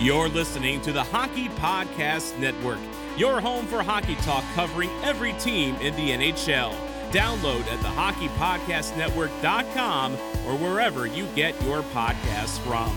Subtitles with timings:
[0.00, 2.78] You're listening to the Hockey Podcast Network,
[3.16, 6.72] your home for hockey talk covering every team in the NHL.
[7.10, 12.96] Download at the thehockeypodcastnetwork.com or wherever you get your podcasts from.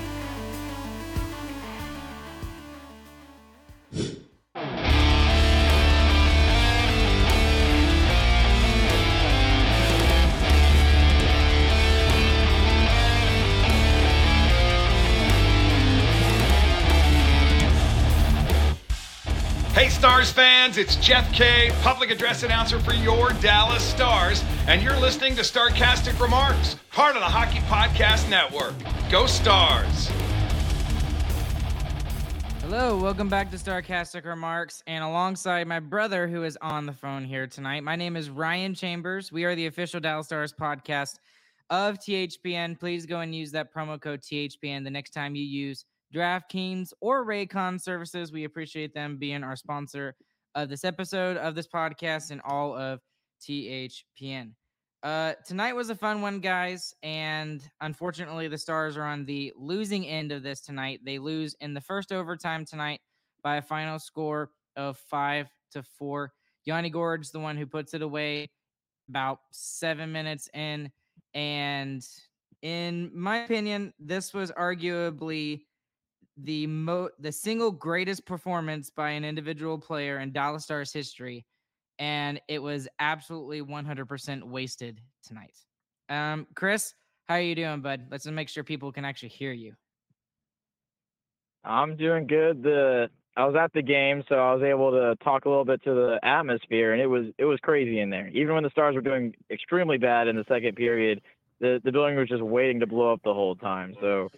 [20.01, 25.35] Stars fans, it's Jeff K, public address announcer for your Dallas Stars, and you're listening
[25.35, 28.73] to Starcastic Remarks, part of the Hockey Podcast Network.
[29.11, 30.07] Go Stars!
[32.61, 37.23] Hello, welcome back to Starcastic Remarks, and alongside my brother who is on the phone
[37.23, 39.31] here tonight, my name is Ryan Chambers.
[39.31, 41.19] We are the official Dallas Stars podcast
[41.69, 42.79] of THPN.
[42.79, 47.25] Please go and use that promo code THPN the next time you use DraftKings, or
[47.25, 48.31] Raycon services.
[48.31, 50.15] We appreciate them being our sponsor
[50.55, 52.99] of this episode of this podcast and all of
[53.41, 54.51] THPN.
[55.03, 60.05] Uh, tonight was a fun one, guys, and unfortunately, the Stars are on the losing
[60.05, 60.99] end of this tonight.
[61.03, 62.99] They lose in the first overtime tonight
[63.41, 66.33] by a final score of five to four.
[66.65, 68.51] Yanni Gourde, the one who puts it away
[69.09, 70.91] about seven minutes in,
[71.33, 72.05] and
[72.61, 75.63] in my opinion, this was arguably
[76.37, 81.45] the mo the single greatest performance by an individual player in Dallas Stars history,
[81.99, 85.55] and it was absolutely 100% wasted tonight.
[86.09, 86.93] Um, Chris,
[87.27, 88.07] how are you doing, bud?
[88.09, 89.73] Let's make sure people can actually hear you.
[91.63, 92.63] I'm doing good.
[92.63, 95.81] The I was at the game, so I was able to talk a little bit
[95.83, 98.27] to the atmosphere, and it was it was crazy in there.
[98.29, 101.21] Even when the Stars were doing extremely bad in the second period,
[101.59, 103.95] the the building was just waiting to blow up the whole time.
[104.01, 104.29] So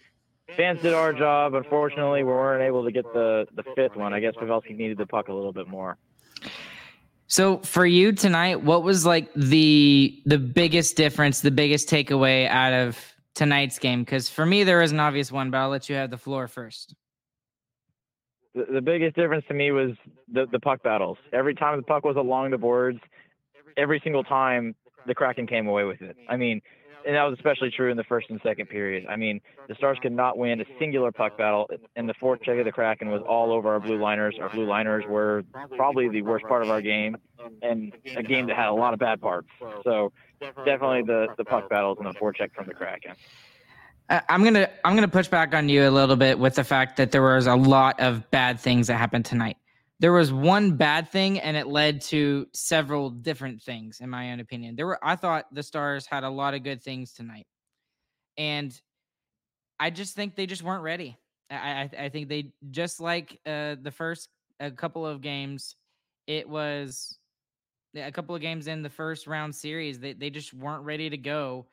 [0.55, 1.53] fans did our job.
[1.53, 4.13] Unfortunately, we weren't able to get the the fifth one.
[4.13, 5.97] I guess Pavelski needed the puck a little bit more.
[7.27, 12.73] So for you tonight, what was like the the biggest difference, the biggest takeaway out
[12.73, 12.99] of
[13.33, 14.01] tonight's game?
[14.01, 16.47] Because for me, there is an obvious one, but I'll let you have the floor
[16.47, 16.95] first.
[18.53, 19.91] The, the biggest difference to me was
[20.31, 21.17] the the puck battles.
[21.31, 22.99] Every time the puck was along the boards,
[23.77, 24.75] every single time
[25.07, 26.15] the Kraken came away with it.
[26.29, 26.61] I mean,
[27.05, 29.05] and that was especially true in the first and second period.
[29.09, 32.65] I mean, the Stars could not win a singular puck battle, and the forecheck of
[32.65, 34.35] the Kraken was all over our blue liners.
[34.41, 35.43] Our blue liners were
[35.75, 37.17] probably the worst part of our game,
[37.61, 39.47] and a game that had a lot of bad parts.
[39.83, 40.11] So
[40.65, 43.13] definitely the the puck battles and the forecheck from the Kraken.
[44.09, 46.97] Uh, I'm gonna I'm gonna push back on you a little bit with the fact
[46.97, 49.57] that there was a lot of bad things that happened tonight
[50.03, 54.41] there was one bad thing and it led to several different things in my own
[54.41, 54.75] opinion.
[54.75, 57.47] There were i thought the stars had a lot of good things tonight
[58.37, 58.77] and
[59.79, 61.17] i just think they just weren't ready.
[61.49, 64.27] I i, I think they just like uh, the first
[64.59, 65.77] a couple of games
[66.27, 67.17] it was
[67.95, 71.17] a couple of games in the first round series they, they just weren't ready to
[71.17, 71.65] go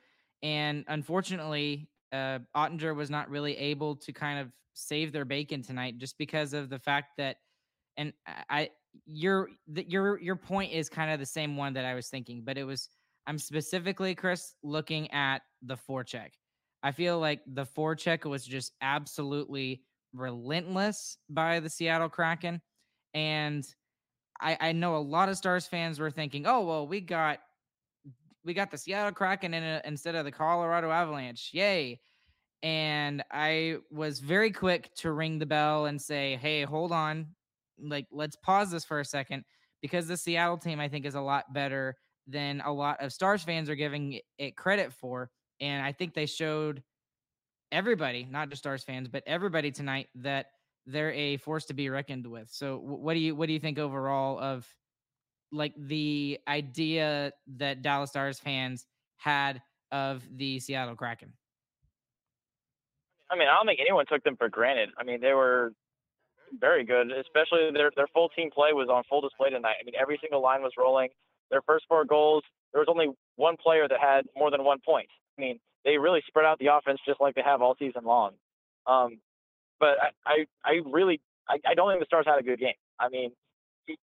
[0.45, 5.99] and unfortunately uh Oettinger was not really able to kind of save their bacon tonight
[5.99, 7.39] just because of the fact that
[7.97, 8.71] and I
[9.07, 12.59] your your your point is kind of the same one that I was thinking, but
[12.59, 12.89] it was
[13.27, 16.31] I'm specifically Chris looking at the forecheck.
[16.83, 19.83] I feel like the forecheck was just absolutely
[20.15, 22.61] relentless by the Seattle Kraken,
[23.15, 23.65] and
[24.41, 27.39] I, I know a lot of Stars fans were thinking, oh well, we got
[28.45, 32.01] we got the Seattle Kraken in a, instead of the Colorado Avalanche, yay!
[32.63, 37.29] And I was very quick to ring the bell and say, hey, hold on,
[37.83, 39.45] like let's pause this for a second
[39.83, 41.97] because the Seattle team I think is a lot better
[42.27, 45.31] than a lot of Stars fans are giving it credit for,
[45.61, 46.83] and I think they showed
[47.73, 50.47] everybody, not just Stars fans, but everybody tonight that
[50.87, 52.49] they're a force to be reckoned with.
[52.51, 54.67] So what do you what do you think overall of
[55.53, 58.87] like the idea that Dallas Stars fans
[59.17, 59.61] had
[59.93, 61.33] of the Seattle Kraken?
[63.31, 64.91] I mean, I don't think anyone took them for granted.
[64.99, 65.73] I mean, they were
[66.59, 69.77] very good, especially their their full team play was on full display tonight.
[69.81, 71.09] I mean, every single line was rolling.
[71.51, 72.43] Their first four goals,
[72.73, 75.09] there was only one player that had more than one point.
[75.39, 78.33] I mean, they really spread out the offense just like they have all season long.
[78.87, 79.19] Um,
[79.79, 82.75] but I, I, I really, I, I don't think the Stars had a good game.
[82.99, 83.33] I mean,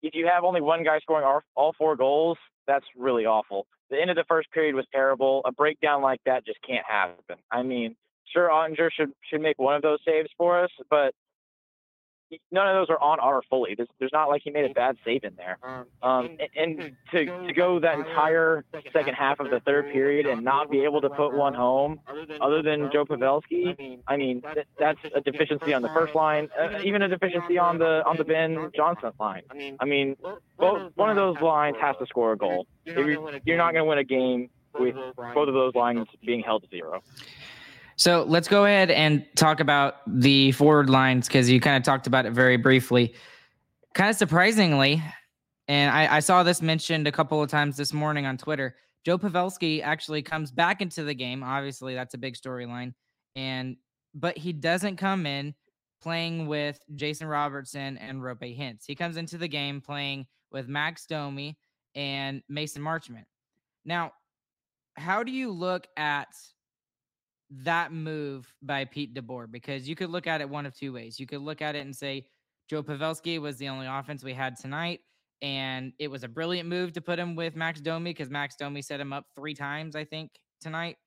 [0.01, 2.37] if you have only one guy scoring all, all four goals,
[2.67, 3.65] that's really awful.
[3.89, 5.41] The end of the first period was terrible.
[5.45, 7.37] A breakdown like that just can't happen.
[7.51, 7.95] I mean,
[8.31, 11.13] sure, Oettinger should should make one of those saves for us, but
[12.51, 13.75] none of those are on our fully.
[13.75, 15.57] There's, there's not like he made a bad save in there.
[16.01, 20.43] Um, and, and to, to go that entire second half of the third period and
[20.43, 21.99] not be able to put one home,
[22.41, 26.79] other than Joe Pavelski, I mean, th- that's a deficiency on the first line, uh,
[26.83, 29.43] even a deficiency on the on the Benn Johnston line.
[29.79, 30.15] I mean,
[30.57, 32.67] both one of those lines has to score a goal.
[32.85, 34.95] You're, you're not going to win a game with
[35.33, 37.01] both of those lines being held to zero.
[37.95, 42.07] So let's go ahead and talk about the forward lines because you kind of talked
[42.07, 43.13] about it very briefly.
[43.93, 45.03] Kind of surprisingly,
[45.67, 48.75] and I, I, saw this mentioned a couple of times this morning on Twitter.
[49.05, 51.43] Joe Pavelski actually comes back into the game.
[51.43, 52.93] Obviously, that's a big storyline,
[53.35, 53.77] and
[54.15, 55.53] but he doesn't come in
[56.01, 58.83] playing with Jason Robertson and Roope Hintz.
[58.87, 61.57] He comes into the game playing with Max Domi
[61.95, 63.25] and Mason Marchment.
[63.85, 64.11] Now,
[64.95, 66.27] how do you look at
[67.61, 71.19] that move by Pete DeBoer because you could look at it one of two ways.
[71.19, 72.25] You could look at it and say
[72.69, 75.01] Joe Pavelski was the only offense we had tonight,
[75.41, 78.81] and it was a brilliant move to put him with Max Domi because Max Domi
[78.81, 80.97] set him up three times, I think, tonight.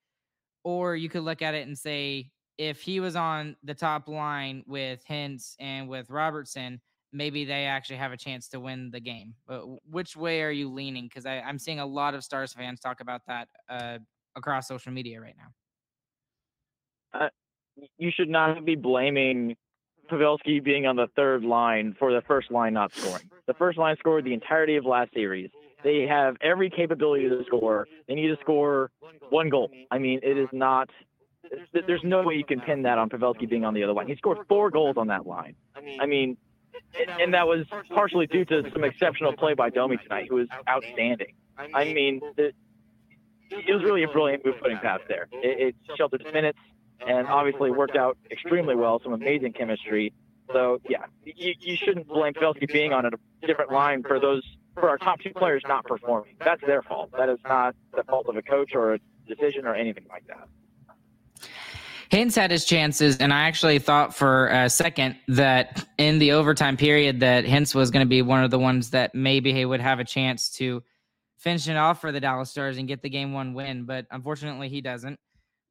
[0.63, 4.63] Or you could look at it and say if he was on the top line
[4.67, 6.81] with Hintz and with Robertson,
[7.13, 9.35] maybe they actually have a chance to win the game.
[9.47, 11.05] But which way are you leaning?
[11.05, 13.99] Because I'm seeing a lot of Stars fans talk about that uh,
[14.35, 15.53] across social media right now
[17.21, 17.29] uh,
[17.99, 19.57] you should not be blaming
[20.11, 23.31] Pavelski being on the third line for the first line not scoring.
[23.47, 25.51] The first line scored the entirety of last series.
[25.85, 27.87] They have every capability to score.
[28.09, 28.91] They need to score
[29.31, 29.71] one goal.
[29.91, 30.91] I mean, it is not.
[31.73, 34.09] There's no way you can pin that on Pavelski being on the other line.
[34.09, 35.55] He scored four goals on that line.
[36.01, 36.37] I mean,
[37.21, 41.35] and that was partially due to some exceptional play by Domi tonight, who was outstanding.
[41.57, 42.55] I mean, it,
[43.51, 45.29] was really a brilliant move putting past there.
[45.33, 46.59] It, it sheltered minutes
[47.07, 49.01] and obviously worked out extremely well.
[49.03, 50.13] Some amazing chemistry.
[50.53, 53.11] So yeah, you, you shouldn't blame Pavelski being on a
[53.47, 54.43] different line for those
[54.75, 56.37] for our top two players not performing.
[56.45, 57.11] That's their fault.
[57.17, 60.49] That is not the fault of a coach or a decision or anything like that.
[62.11, 66.77] Hintz had his chances, and I actually thought for a second that in the overtime
[66.77, 69.81] period that Hintz was going to be one of the ones that maybe he would
[69.81, 70.85] have a chance to
[71.37, 74.69] finish it off for the Dallas Stars and get the game one win, but unfortunately
[74.69, 75.19] he doesn't.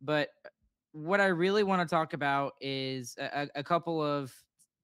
[0.01, 0.29] But
[0.95, 4.33] what I really want to talk about is a, a, couple of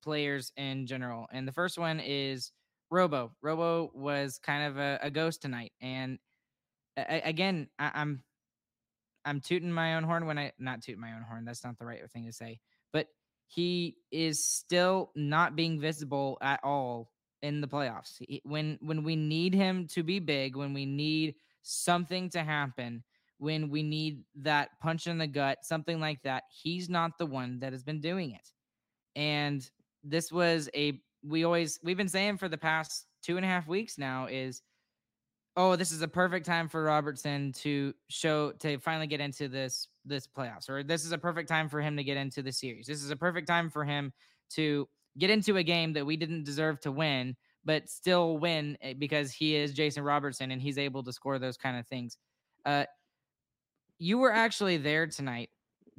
[0.04, 1.26] players in general.
[1.32, 2.52] And the first one is
[2.90, 3.32] Robo.
[3.42, 5.72] Robo was kind of a, a ghost tonight.
[5.80, 6.20] And
[6.98, 8.24] a, again, I, I'm
[9.24, 11.46] I'm tooting my own horn when I not tooting my own horn.
[11.46, 12.60] That's not the right thing to say.
[12.92, 13.08] But
[13.48, 17.10] he is still not being visible at all
[17.42, 18.18] in the playoffs.
[18.20, 23.04] He, when when we need him to be big, when we need something to happen,
[23.42, 26.44] when we need that punch in the gut, something like that.
[26.52, 28.48] He's not the one that has been doing it.
[29.16, 29.68] And
[30.04, 33.68] this was a we always we've been saying for the past two and a half
[33.68, 34.62] weeks now is
[35.58, 39.88] oh this is a perfect time for robertson to show to finally get into this
[40.06, 42.88] this playoffs or this is a perfect time for him to get into the series
[42.88, 44.12] this is a perfect time for him
[44.50, 44.88] to
[45.20, 49.32] get into a game that we didn't deserve to win but still win eh, because
[49.32, 52.18] he is jason robertson and he's able to score those kind of things
[52.66, 52.86] uh
[54.02, 55.50] you were actually there tonight.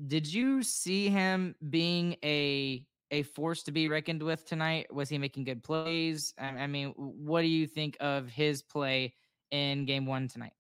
[0.09, 4.93] Did you see him being a a force to be reckoned with tonight?
[4.93, 6.35] Was he making good plays?
[6.39, 9.15] I, I mean, what do you think of his play
[9.51, 10.55] in Game One tonight?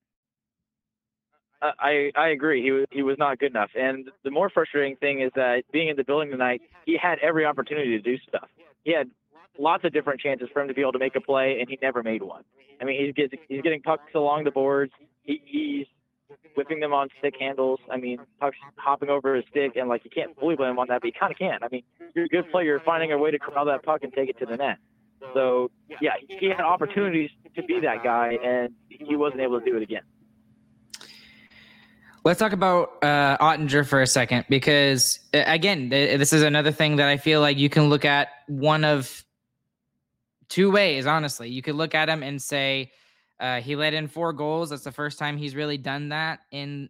[1.62, 2.62] I, I agree.
[2.62, 3.70] He was he was not good enough.
[3.74, 7.44] And the more frustrating thing is that being in the building tonight, he had every
[7.44, 8.48] opportunity to do stuff.
[8.84, 9.10] He had
[9.58, 11.78] lots of different chances for him to be able to make a play, and he
[11.82, 12.42] never made one.
[12.80, 14.92] I mean, he's getting he's getting pucks along the boards.
[15.22, 15.86] He, he's
[16.54, 17.80] whipping them on stick handles.
[17.90, 18.18] I mean,
[18.76, 21.12] hopping over his stick, and like you can't fully blame him on that, but you
[21.18, 21.58] kind of can.
[21.62, 21.82] I mean,
[22.14, 24.46] you're a good player, finding a way to corral that puck and take it to
[24.46, 24.78] the net.
[25.34, 25.70] So
[26.00, 29.82] yeah, he had opportunities to be that guy, and he wasn't able to do it
[29.82, 30.02] again.
[32.24, 37.08] Let's talk about uh, Oettinger for a second, because again, this is another thing that
[37.08, 39.24] I feel like you can look at one of
[40.48, 41.04] two ways.
[41.04, 42.92] Honestly, you could look at him and say
[43.42, 44.70] uh, he let in four goals.
[44.70, 46.88] That's the first time he's really done that in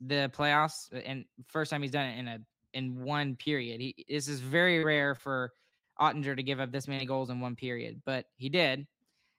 [0.00, 2.38] the playoffs, uh, and first time he's done it in a
[2.74, 3.80] in one period.
[3.80, 5.52] He this is very rare for
[6.00, 8.84] Oettinger to give up this many goals in one period, but he did.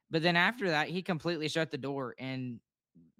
[0.09, 2.61] But then after that, he completely shut the door and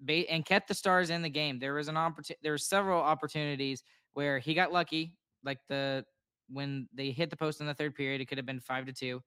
[0.08, 1.58] and kept the Stars in the game.
[1.58, 2.40] There was an opportunity.
[2.42, 3.82] There were several opportunities
[4.14, 5.12] where he got lucky,
[5.44, 6.06] like the
[6.48, 8.92] when they hit the post in the third period, it could have been five to
[8.94, 9.22] two.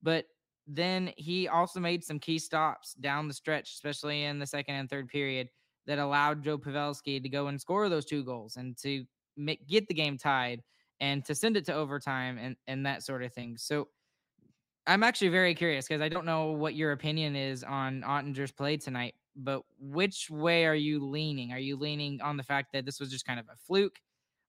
[0.00, 0.26] But
[0.68, 4.90] then he also made some key stops down the stretch, especially in the second and
[4.90, 5.48] third period,
[5.86, 9.06] that allowed Joe Pavelski to go and score those two goals and to
[9.36, 10.62] make, get the game tied
[11.00, 13.56] and to send it to overtime and, and that sort of thing.
[13.56, 13.88] So
[14.86, 18.76] I'm actually very curious because I don't know what your opinion is on Oettinger's play
[18.76, 21.52] tonight, but which way are you leaning?
[21.52, 24.00] Are you leaning on the fact that this was just kind of a fluke?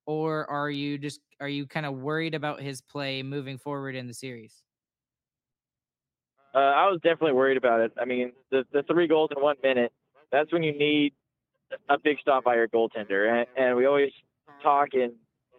[0.06, 4.08] Or are you just are you kind of worried about his play moving forward in
[4.08, 4.64] the series?
[6.54, 7.92] Uh, I was definitely worried about it.
[8.00, 9.92] I mean, the the three goals in one minute.
[10.32, 11.14] That's when you need
[11.90, 14.12] a big stop by your goaltender, and, and we always
[14.62, 15.14] talk and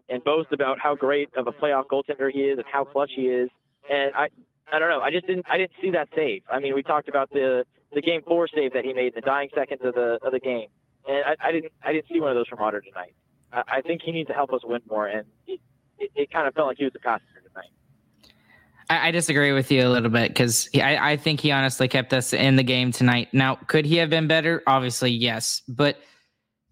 [0.08, 3.22] and boast about how great of a playoff goaltender he is and how clutch he
[3.22, 3.48] is.
[3.88, 4.28] And I
[4.72, 5.00] I don't know.
[5.00, 6.42] I just didn't I didn't see that save.
[6.50, 9.20] I mean, we talked about the the game four save that he made in the
[9.20, 10.68] dying seconds of the of the game,
[11.08, 13.14] and I, I didn't I didn't see one of those from Otter tonight.
[13.52, 15.60] I, I think he needs to help us win more, and it,
[16.14, 17.39] it, kind of felt like he was a passenger.
[18.90, 22.12] I, I disagree with you a little bit because I, I think he honestly kept
[22.12, 23.28] us in the game tonight.
[23.32, 24.62] Now, could he have been better?
[24.66, 25.62] Obviously, yes.
[25.68, 25.98] But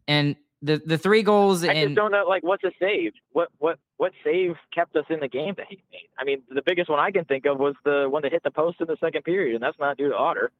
[0.08, 3.12] and the the three goals I and just don't know like what's a save.
[3.32, 6.08] What what what save kept us in the game that he made?
[6.18, 8.50] I mean, the biggest one I can think of was the one that hit the
[8.50, 10.50] post in the second period, and that's not due to Otter.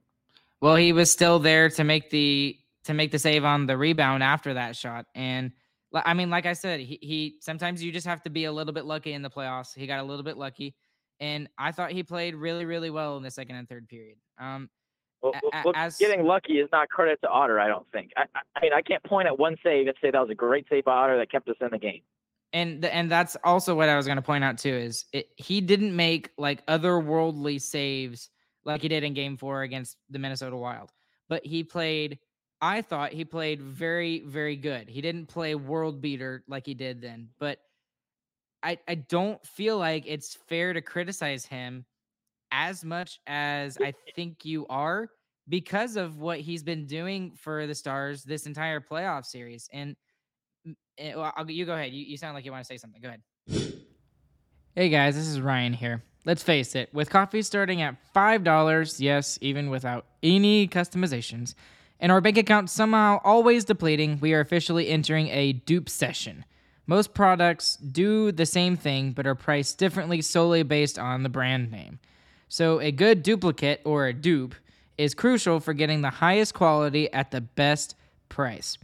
[0.60, 4.22] well, he was still there to make the to make the save on the rebound
[4.22, 5.06] after that shot.
[5.14, 5.52] And
[5.92, 8.72] I mean, like I said, he, he sometimes you just have to be a little
[8.72, 9.74] bit lucky in the playoffs.
[9.74, 10.74] He got a little bit lucky,
[11.20, 14.18] and I thought he played really really well in the second and third period.
[14.40, 14.68] Um,
[15.22, 15.32] Well,
[15.64, 17.58] well, as- getting lucky is not credit to Otter.
[17.58, 18.12] I don't think.
[18.16, 20.66] I, I, mean, I can't point at one save and say that was a great
[20.70, 22.02] save by Otter that kept us in the game.
[22.52, 25.60] and and that's also what I was going to point out too is it, he
[25.60, 28.30] didn't make like otherworldly saves
[28.64, 30.90] like he did in Game Four against the Minnesota Wild,
[31.28, 32.18] but he played.
[32.60, 34.88] I thought he played very very good.
[34.88, 37.58] He didn't play world beater like he did then, but
[38.62, 41.84] I I don't feel like it's fair to criticize him
[42.50, 45.10] as much as I think you are
[45.48, 49.96] because of what he's been doing for the Stars this entire playoff series and.
[50.98, 51.92] Eh, well, I'll, you go ahead.
[51.92, 53.00] You, you sound like you want to say something.
[53.00, 53.22] Go ahead.
[54.74, 56.02] Hey guys, this is Ryan here.
[56.24, 61.54] Let's face it, with coffee starting at $5, yes, even without any customizations,
[61.98, 66.44] and our bank account somehow always depleting, we are officially entering a dupe session.
[66.88, 71.70] Most products do the same thing but are priced differently solely based on the brand
[71.70, 72.00] name.
[72.48, 74.54] So, a good duplicate or a dupe
[74.96, 77.94] is crucial for getting the highest quality at the best
[78.30, 78.78] price.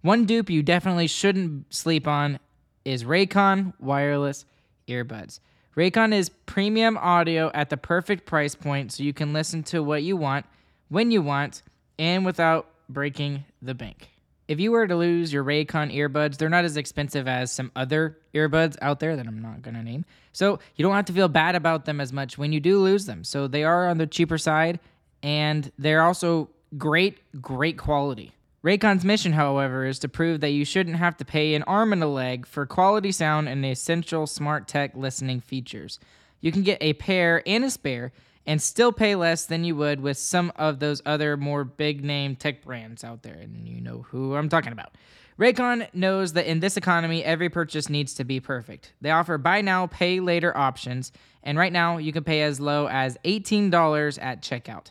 [0.00, 2.38] One dupe you definitely shouldn't sleep on
[2.86, 4.46] is Raycon wireless
[4.88, 5.38] earbuds.
[5.76, 10.02] Raycon is premium audio at the perfect price point so you can listen to what
[10.02, 10.46] you want,
[10.88, 11.62] when you want,
[11.98, 14.11] and without breaking the bank.
[14.52, 18.18] If you were to lose your Raycon earbuds, they're not as expensive as some other
[18.34, 20.04] earbuds out there that I'm not going to name.
[20.34, 23.06] So you don't have to feel bad about them as much when you do lose
[23.06, 23.24] them.
[23.24, 24.78] So they are on the cheaper side
[25.22, 28.32] and they're also great, great quality.
[28.62, 32.02] Raycon's mission, however, is to prove that you shouldn't have to pay an arm and
[32.02, 35.98] a leg for quality sound and essential smart tech listening features.
[36.42, 38.12] You can get a pair and a spare
[38.46, 42.36] and still pay less than you would with some of those other more big name
[42.36, 44.92] tech brands out there, and you know who I'm talking about.
[45.38, 48.92] Raycon knows that in this economy, every purchase needs to be perfect.
[49.00, 51.10] They offer buy now, pay later options,
[51.42, 54.90] and right now you can pay as low as $18 at checkout.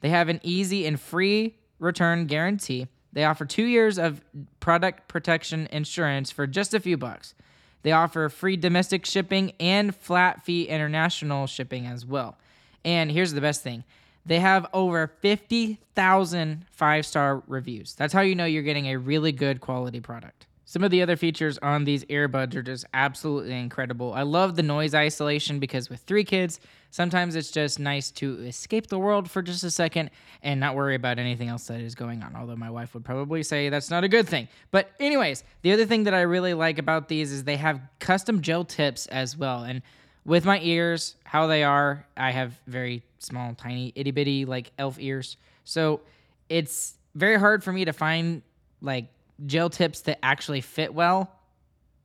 [0.00, 2.88] They have an easy and free return guarantee.
[3.12, 4.20] They offer two years of
[4.60, 7.34] product protection insurance for just a few bucks.
[7.82, 12.36] They offer free domestic shipping and flat fee international shipping as well.
[12.84, 13.84] And here's the best thing
[14.26, 17.94] they have over 50,000 five star reviews.
[17.94, 20.46] That's how you know you're getting a really good quality product.
[20.66, 24.12] Some of the other features on these earbuds are just absolutely incredible.
[24.12, 28.88] I love the noise isolation because with three kids, sometimes it's just nice to escape
[28.88, 30.10] the world for just a second
[30.42, 32.36] and not worry about anything else that is going on.
[32.36, 34.46] Although my wife would probably say that's not a good thing.
[34.70, 38.42] But, anyways, the other thing that I really like about these is they have custom
[38.42, 39.64] gel tips as well.
[39.64, 39.80] And
[40.28, 44.98] with my ears, how they are, I have very small, tiny, itty bitty, like elf
[45.00, 45.38] ears.
[45.64, 46.02] So
[46.50, 48.42] it's very hard for me to find
[48.82, 49.06] like
[49.46, 51.32] gel tips that actually fit well,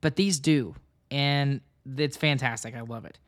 [0.00, 0.74] but these do.
[1.10, 1.60] And
[1.98, 2.74] it's fantastic.
[2.74, 3.18] I love it.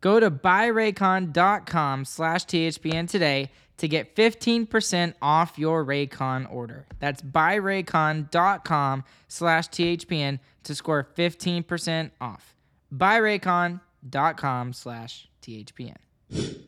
[0.00, 6.86] Go to buyraycon.com slash THPN today to get 15% off your Raycon order.
[6.98, 12.56] That's buyraycon.com slash THPN to score 15% off.
[14.08, 15.96] Buyraycon.com slash THPN.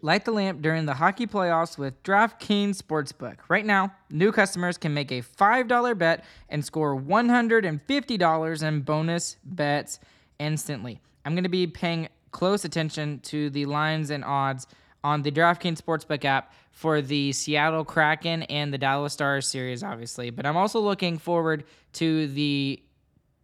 [0.02, 3.36] Light the lamp during the hockey playoffs with DraftKings Sportsbook.
[3.48, 10.00] Right now, new customers can make a $5 bet and score $150 in bonus bets
[10.38, 11.00] instantly.
[11.24, 14.66] I'm going to be paying close attention to the lines and odds
[15.02, 20.28] on the DraftKings Sportsbook app for the Seattle Kraken and the Dallas Stars series, obviously.
[20.28, 21.64] But I'm also looking forward
[21.94, 22.82] to the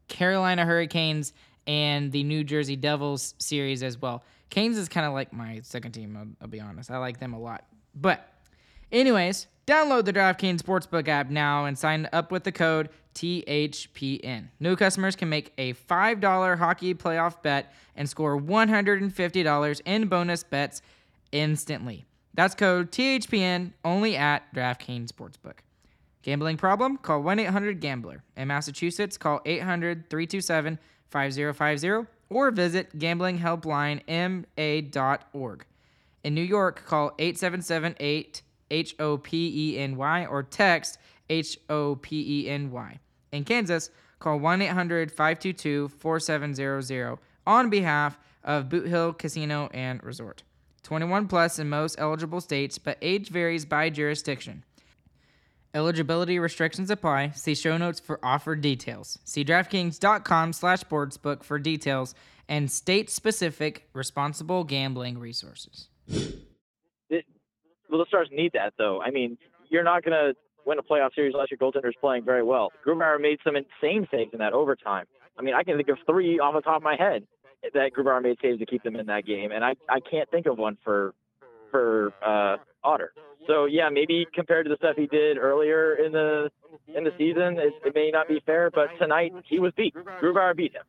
[0.09, 1.33] Carolina Hurricanes
[1.67, 4.23] and the New Jersey Devils series as well.
[4.51, 6.91] Canes is kind of like my second team, I'll, I'll, be honest.
[6.91, 7.65] I like them a lot.
[7.95, 8.29] But,
[8.91, 14.49] anyways, download the DraftKings Sportsbook app now and sign up with the code THPN.
[14.59, 20.83] New customers can make a $5 hockey playoff bet and score $150 in bonus bets
[21.33, 22.07] instantly.
[22.35, 25.59] That's code THPN only at DraftKings Sportsbook.
[26.23, 26.99] Gambling problem?
[26.99, 28.23] Call 1 800 Gambler.
[28.37, 35.65] In Massachusetts, call 800 327 5050 or visit gamblinghelplinema.org.
[36.23, 40.99] In New York, call 877 8 H O P E N Y or text
[41.29, 42.99] H O P E N Y.
[43.33, 50.43] In Kansas, call 1 800 522 4700 on behalf of Boot Hill Casino and Resort.
[50.83, 54.65] 21 plus in most eligible states, but age varies by jurisdiction.
[55.73, 57.31] Eligibility restrictions apply.
[57.31, 59.19] See show notes for offer details.
[59.25, 62.15] See DraftKings.com slash sportsbook for details
[62.49, 65.89] and state-specific responsible gambling resources.
[67.09, 67.25] It,
[67.89, 69.01] well, the Stars need that, though.
[69.01, 70.35] I mean, you're not going to
[70.67, 72.73] win a playoff series unless your goaltender is playing very well.
[72.85, 75.07] Grubauer made some insane saves in that overtime.
[75.39, 77.25] I mean, I can think of three off the top of my head
[77.73, 80.47] that Grubauer made saves to keep them in that game, and I, I can't think
[80.47, 81.15] of one for
[81.71, 83.13] for uh, Otter.
[83.47, 86.51] So yeah, maybe compared to the stuff he did earlier in the
[86.95, 88.71] in the season, it, it may not be fair.
[88.71, 89.95] But tonight he was beat.
[89.95, 90.83] Grubauer beat him.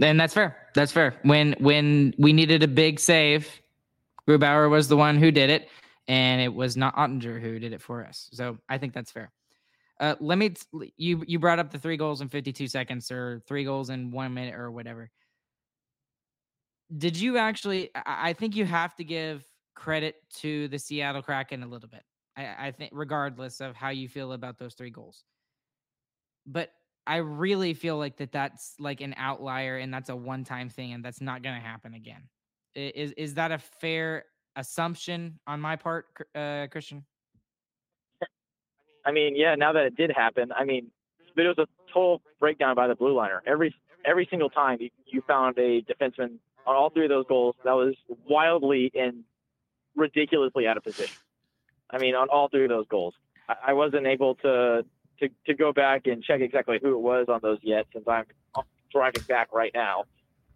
[0.00, 0.56] And that's fair.
[0.74, 1.14] That's fair.
[1.22, 3.48] When when we needed a big save,
[4.28, 5.68] Grubauer was the one who did it,
[6.08, 8.28] and it was not Oettinger who did it for us.
[8.32, 9.30] So I think that's fair.
[10.00, 10.50] Uh, let me.
[10.50, 14.10] T- you you brought up the three goals in 52 seconds, or three goals in
[14.10, 15.10] one minute, or whatever.
[16.96, 17.90] Did you actually?
[17.94, 22.02] I think you have to give credit to the Seattle Kraken a little bit.
[22.36, 25.24] I, I think, regardless of how you feel about those three goals.
[26.46, 26.70] But
[27.06, 31.04] I really feel like that that's like an outlier and that's a one-time thing and
[31.04, 32.22] that's not going to happen again.
[32.74, 34.24] Is is that a fair
[34.56, 37.04] assumption on my part, uh, Christian?
[39.06, 39.54] I mean, yeah.
[39.54, 40.90] Now that it did happen, I mean,
[41.36, 43.42] it was a total breakdown by the blue liner.
[43.46, 47.54] Every every single time you, you found a defenseman on all three of those goals
[47.64, 47.94] that was
[48.28, 49.24] wildly and
[49.96, 51.16] ridiculously out of position.
[51.90, 53.14] I mean, on all three of those goals,
[53.48, 54.84] I, I wasn't able to,
[55.20, 58.24] to to go back and check exactly who it was on those yet, since I'm
[58.90, 60.04] driving back right now.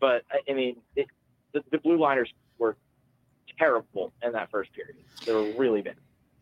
[0.00, 1.06] But I mean, it,
[1.52, 2.76] the, the blue liners were
[3.58, 4.96] terrible in that first period.
[5.26, 5.96] They were really bad.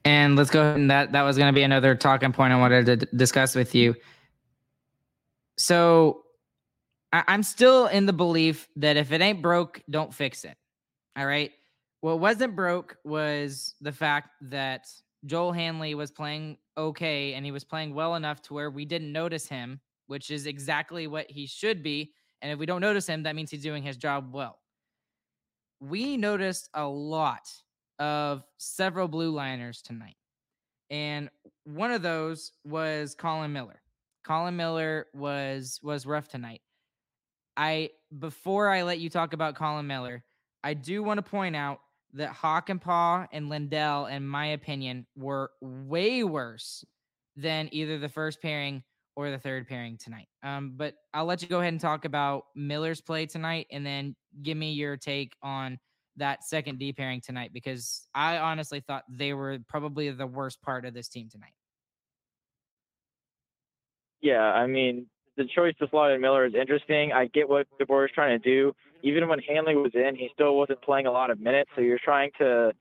[0.05, 2.59] And let's go ahead and that that was going to be another talking point I
[2.59, 3.97] wanted to d- discuss with you.
[5.59, 6.23] So
[7.13, 10.57] I, I'm still in the belief that if it ain't broke, don't fix it.
[11.17, 11.51] All right.
[12.01, 14.87] What wasn't broke was the fact that
[15.25, 19.13] Joel Hanley was playing okay and he was playing well enough to where we didn't
[19.13, 22.13] notice him, which is exactly what he should be.
[22.43, 24.59] And if we don't notice him, that means he's doing his job well.
[25.81, 27.51] We noticed a lot
[27.99, 30.17] of several blue liners tonight.
[30.91, 31.31] And
[31.65, 33.81] one of those was Colin Miller.
[34.25, 36.61] Colin Miller was was rough tonight.
[37.57, 40.25] I before I let you talk about Colin Miller,
[40.63, 41.81] I do want to point out
[42.17, 46.85] that Hakanpää and Lindell, in my opinion, were way worse
[47.37, 48.83] than either the first pairing
[49.15, 50.29] or the third pairing tonight.
[50.43, 54.15] Um, but I'll let you go ahead and talk about Miller's play tonight, and then
[54.43, 55.79] give me your take on
[56.17, 60.87] that second D pairing tonight because I honestly thought they were probably the worst part
[60.87, 61.53] of this team tonight.
[64.23, 67.13] Yeah, I mean, the choice to slot in Miller is interesting.
[67.13, 68.75] I get what DeBoer is trying to do.
[69.03, 71.71] Even when Hanley was in, he still wasn't playing a lot of minutes.
[71.75, 72.73] So you're trying to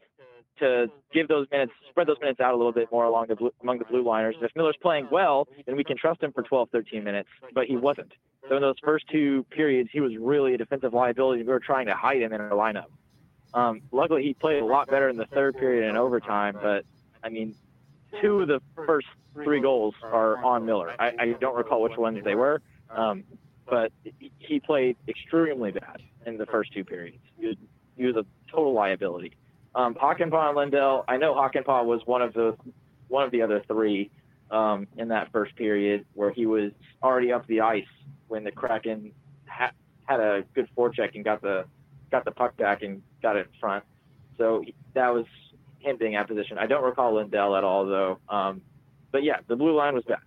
[0.59, 3.51] to give those minutes, spread those minutes out a little bit more along the blue,
[3.61, 4.35] among the blue liners.
[4.41, 7.27] If Miller's playing well, then we can trust him for 12, 13 minutes.
[7.53, 8.13] But he wasn't.
[8.47, 11.43] So in those first two periods, he was really a defensive liability.
[11.43, 12.85] We were trying to hide him in our lineup.
[13.53, 16.57] Um, luckily, he played a lot better in the third period and overtime.
[16.61, 16.85] But
[17.23, 17.55] I mean,
[18.21, 20.95] two of the first three goals are on Miller.
[20.99, 23.23] I, I don't recall which ones they were, um,
[23.69, 23.91] but
[24.39, 27.17] he played extremely bad in the first two periods.
[27.37, 27.47] He
[28.05, 29.33] was, a total liability.
[29.73, 32.55] Um, Hakanpää and Lindell, I know Hakanpää was one of the
[33.07, 34.09] one of the other three
[34.51, 36.71] um, in that first period where he was
[37.03, 37.85] already up the ice
[38.27, 39.11] when the Kraken
[39.47, 39.71] ha-
[40.05, 41.65] had a good forecheck and got the
[42.11, 43.83] got the puck back and got it in front.
[44.37, 45.25] So that was
[45.85, 46.57] him being out position.
[46.57, 48.19] I don't recall Lindell at all though.
[48.29, 48.61] Um,
[49.11, 50.17] but yeah, the blue line was bad.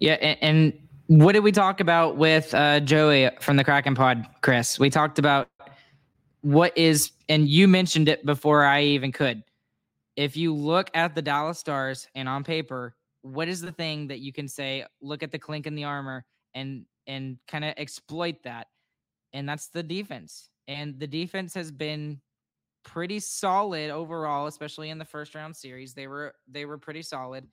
[0.00, 0.72] Yeah, and, and
[1.06, 4.78] What did we talk about with uh, Joey from the Kraken Pod, Chris?
[4.78, 5.48] We talked about
[6.40, 9.42] what is, and you mentioned it before I even could.
[10.16, 14.20] If you look at the Dallas Stars and on paper, what is the thing that
[14.20, 14.84] you can say?
[15.00, 16.24] Look at the clink in the armor
[16.54, 18.68] and and kind of exploit that,
[19.32, 20.50] and that's the defense.
[20.66, 22.20] And the defense has been
[22.84, 25.94] pretty solid overall, especially in the first round series.
[25.94, 27.46] They were they were pretty solid.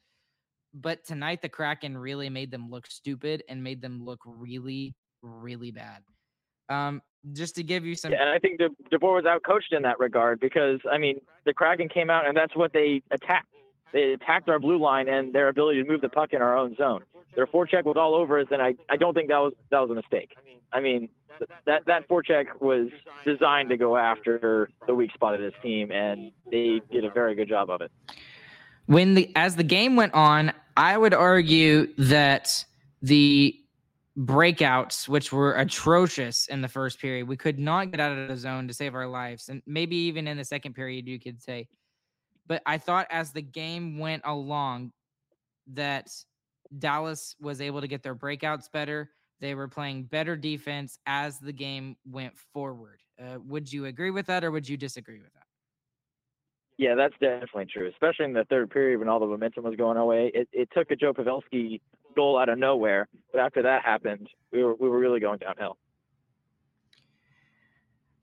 [0.73, 5.71] But tonight the Kraken really made them look stupid and made them look really, really
[5.71, 6.03] bad.
[6.69, 7.01] Um,
[7.33, 9.99] just to give you some Yeah, and I think De, DeBoer was outcoached in that
[9.99, 13.47] regard because I mean the Kraken came out and that's what they attacked.
[13.91, 16.75] They attacked our blue line and their ability to move the puck in our own
[16.75, 17.03] zone.
[17.39, 19.89] Their forecheck was all over us, and I, I don't think that was that was
[19.89, 20.35] a mistake.
[20.73, 21.07] I mean
[21.65, 22.89] that that forecheck was
[23.25, 27.35] designed to go after the weak spot of this team, and they did a very
[27.35, 27.91] good job of it.
[28.87, 32.65] when the as the game went on, I would argue that
[33.01, 33.57] the
[34.17, 38.35] breakouts, which were atrocious in the first period, we could not get out of the
[38.35, 41.69] zone to save our lives, and maybe even in the second period, you could say.
[42.47, 44.91] But I thought as the game went along,
[45.73, 46.09] that
[46.77, 49.09] Dallas was able to get their breakouts better.
[49.39, 53.01] They were playing better defense as the game went forward.
[53.19, 55.43] Uh, would you agree with that, or would you disagree with that?
[56.77, 59.97] Yeah, that's definitely true, especially in the third period when all the momentum was going
[59.97, 60.31] away.
[60.33, 61.81] It, it took a Joe Pavelski
[62.15, 65.77] goal out of nowhere, but after that happened, we were we were really going downhill.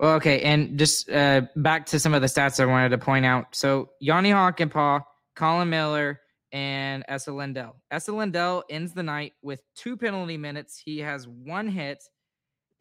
[0.00, 3.26] Well, okay, and just uh, back to some of the stats I wanted to point
[3.26, 3.54] out.
[3.54, 5.02] So Jani Hakanpää,
[5.34, 6.20] Colin Miller,
[6.56, 7.76] and Esa Lindell.
[7.90, 10.80] Esa Lindell ends the night with two penalty minutes.
[10.82, 12.02] He has one hit,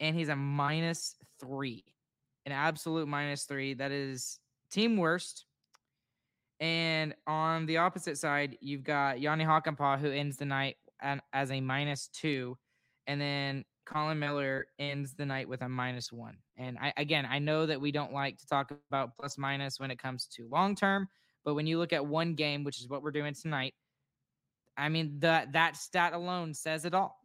[0.00, 1.84] and he's a minus three,
[2.46, 3.74] an absolute minus three.
[3.74, 4.38] That is
[4.70, 5.44] team worst.
[6.58, 10.76] And on the opposite side, you've got Jani Hakanpää, who ends the night
[11.34, 12.56] as a minus two,
[13.06, 16.38] and then Colin Miller ends the night with a minus one.
[16.56, 19.90] And I again, I know that we don't like to talk about plus minus when
[19.90, 21.08] it comes to long term,
[21.46, 23.72] but when you look at one game, which is what we're doing tonight,
[24.76, 27.16] I mean that that stat alone says it all.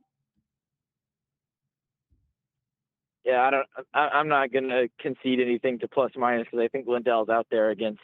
[3.26, 3.68] Yeah, I don't.
[3.94, 7.48] I, I'm not going to concede anything to plus minus because I think Lindell's out
[7.52, 8.02] there against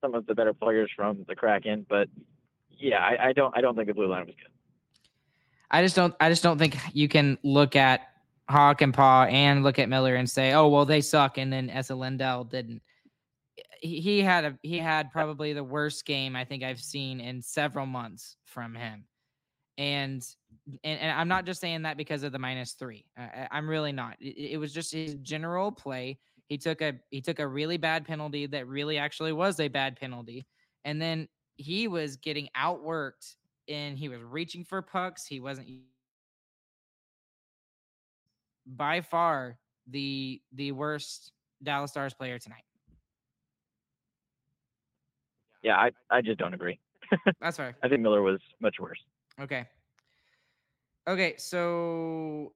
[0.00, 1.86] some of the better players from the Kraken.
[1.88, 2.08] But
[2.68, 3.56] yeah, I, I don't.
[3.56, 4.50] I don't think the blue line was good.
[5.70, 8.00] I just don't I just don't think you can look at
[8.50, 12.44] Hakanpää and look at Miller and say, oh well they suck and then Esa Lindell
[12.44, 12.82] didn't.
[13.82, 17.42] He, he had a he had probably the worst game I think I've seen in
[17.42, 19.04] several months from him.
[19.76, 20.24] And
[20.84, 23.04] and, and I'm not just saying that because of the minus three.
[23.18, 24.16] I, I'm really not.
[24.20, 26.18] It, it was just his general play.
[26.48, 29.96] He took a he took a really bad penalty that really actually was a bad
[29.96, 30.46] penalty,
[30.84, 33.36] and then he was getting outworked
[33.68, 35.26] and he was reaching for pucks.
[35.26, 35.68] He wasn't
[38.66, 42.64] by far the the worst Dallas Stars player tonight.
[45.62, 46.78] Yeah, I, I just don't agree.
[47.40, 47.76] That's fair.
[47.82, 48.98] I think Miller was much worse.
[49.40, 49.66] Okay.
[51.08, 52.52] Okay, so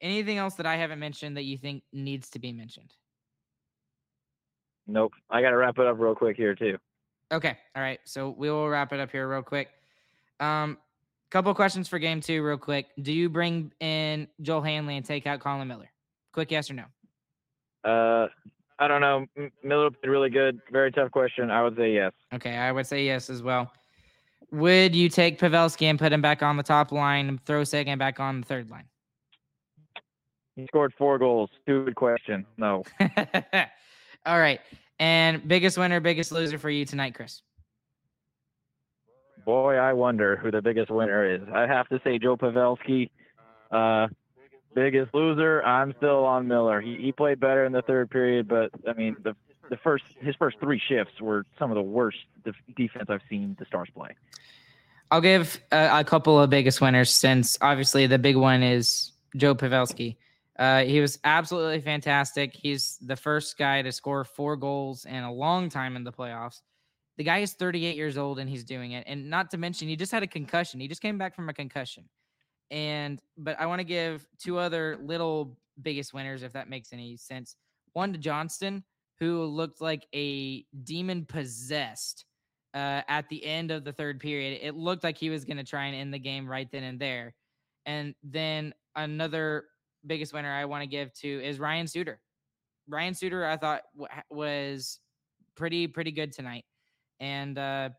[0.00, 2.94] anything else that I haven't mentioned that you think needs to be mentioned?
[4.86, 5.12] Nope.
[5.30, 6.78] I got to wrap it up real quick here too.
[7.32, 7.56] Okay.
[7.74, 8.00] All right.
[8.04, 9.70] So we will wrap it up here real quick.
[10.38, 10.78] Um,
[11.30, 12.88] couple questions for game two, real quick.
[13.00, 15.90] Do you bring in Joel Hanley and take out Colin Miller?
[16.32, 16.84] Quick yes or no?
[17.90, 18.28] Uh,
[18.82, 19.26] I don't know.
[19.62, 20.60] Miller played really good.
[20.72, 21.52] Very tough question.
[21.52, 22.12] I would say yes.
[22.34, 23.72] Okay, I would say yes as well.
[24.50, 27.96] Would you take Pavelski and put him back on the top line and throw Seguin
[27.96, 28.86] back on the third line?
[30.56, 31.48] He scored four goals.
[31.62, 32.44] Stupid question.
[32.56, 32.82] No.
[34.26, 34.58] All right.
[34.98, 37.40] And biggest winner, biggest loser for you tonight, Chris?
[39.44, 41.42] Boy, I wonder who the biggest winner is.
[41.54, 43.10] I have to say Joe Pavelski.
[43.70, 44.08] Uh,
[44.74, 45.62] biggest loser.
[45.64, 46.80] I'm still on Miller.
[46.80, 49.34] He he played better in the third period, but I mean the
[49.70, 53.56] the first his first three shifts were some of the worst def- defense I've seen
[53.58, 54.10] the Stars play.
[55.10, 59.54] I'll give a, a couple of biggest winners since obviously the big one is Joe
[59.54, 60.16] Pavelski.
[60.58, 62.54] Uh, he was absolutely fantastic.
[62.54, 66.60] He's the first guy to score four goals in a long time in the playoffs.
[67.16, 69.04] The guy is 38 years old and he's doing it.
[69.06, 70.80] And not to mention, he just had a concussion.
[70.80, 72.04] He just came back from a concussion.
[72.72, 77.16] And, but I want to give two other little biggest winners, if that makes any
[77.16, 77.54] sense.
[77.92, 78.82] One to Johnston,
[79.20, 82.24] who looked like a demon possessed
[82.74, 84.58] uh, at the end of the third period.
[84.62, 86.98] It looked like he was going to try and end the game right then and
[86.98, 87.34] there.
[87.86, 89.66] And then another
[90.06, 92.20] biggest winner I want to give to is Ryan Suter.
[92.88, 94.98] Ryan Suter, I thought w- was
[95.56, 96.64] pretty pretty good tonight,
[97.20, 97.90] and uh,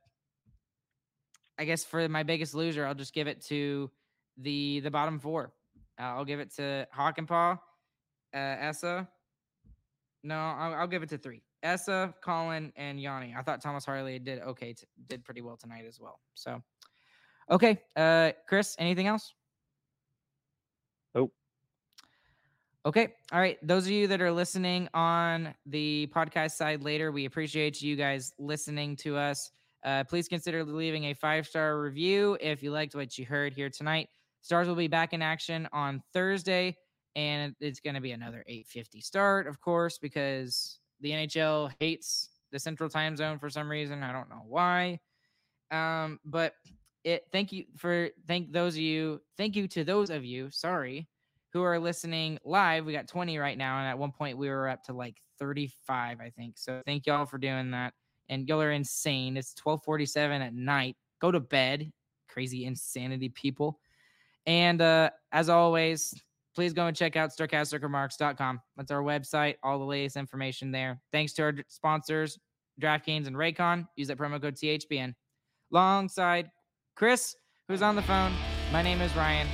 [1.58, 3.90] I guess for my biggest loser, I'll just give it to
[4.38, 5.54] the the bottom four.
[6.00, 7.60] Uh, I'll give it to Hawk Hakanpää,
[8.34, 9.08] uh, Esa.
[10.24, 11.42] No, I'll, I'll, give it to three.
[11.62, 13.36] Esa, Colin, and Jani.
[13.38, 16.20] I thought Thomas Harley did okay, t- did pretty well tonight as well.
[16.34, 16.62] So,
[17.52, 19.34] okay, uh, Chris, anything else?
[21.14, 21.34] Nope.
[22.86, 23.14] Okay.
[23.32, 23.58] All right.
[23.66, 28.34] Those of you that are listening on the podcast side later, we appreciate you guys
[28.40, 29.52] listening to us.
[29.84, 33.70] Uh, please consider leaving a five star review if you liked what you heard here
[33.70, 34.10] tonight.
[34.44, 36.78] Stars will be back in action on Thursday,
[37.16, 42.60] and it's going to be another 8:50 start, of course, because the NHL hates the
[42.60, 44.04] Central Time Zone for some reason.
[44.04, 45.00] I don't know why.
[45.72, 46.54] Um, but
[47.04, 47.24] it.
[47.32, 49.22] Thank you for thank those of you.
[49.38, 50.52] Thank you to those of you.
[50.52, 51.10] Sorry,
[51.52, 52.86] who are listening live.
[52.86, 56.20] We got 20 right now, and at one point we were up to like 35,
[56.22, 56.58] I think.
[56.60, 57.94] So thank y'all for doing that
[58.30, 59.38] and y'all are insane.
[59.38, 60.96] It's 1247 at night.
[61.22, 61.92] Go to bed.
[62.30, 63.80] Crazy insanity people.
[64.46, 66.14] And uh, as always,
[66.56, 68.62] please go and check out starcasticremarks.com.
[68.78, 71.00] That's our website, all the latest information there.
[71.12, 72.38] Thanks to our sponsors,
[72.82, 73.88] DraftKings and Raycon.
[73.96, 75.14] Use that promo code THPN.
[75.72, 76.50] Alongside
[76.96, 77.36] Chris,
[77.68, 78.34] who's on the phone,
[78.72, 79.48] my name is Ryan.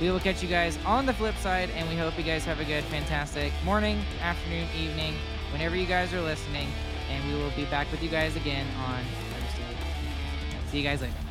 [0.00, 2.60] We will catch you guys on the flip side, and we hope you guys have
[2.60, 5.14] a good, fantastic morning, afternoon, evening,
[5.52, 6.68] whenever you guys are listening
[7.10, 9.02] and we will be back with you guys again on
[9.32, 9.76] Thursday.
[10.70, 11.29] See you guys later.